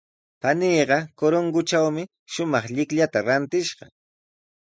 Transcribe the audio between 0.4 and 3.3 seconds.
Paniiqa Corongotrawmi shumaq llikllata